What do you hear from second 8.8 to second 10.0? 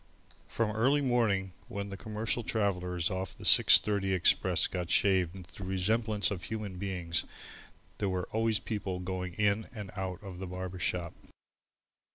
going in and